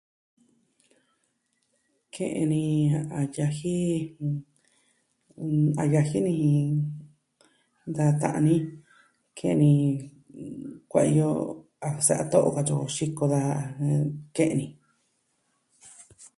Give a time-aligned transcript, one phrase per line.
[2.13, 2.63] Ke'en ni
[3.19, 3.77] a yaji,
[5.81, 6.37] a yaji ni,
[7.95, 8.55] da ta'an ni.
[9.37, 9.71] ke'en ni
[10.91, 11.29] kuaiyo
[11.87, 13.55] a sa'a too, katyi o, xiko daja
[14.35, 14.67] ke'en ni.